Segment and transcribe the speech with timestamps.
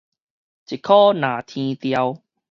[0.03, 0.19] 一箍若天柱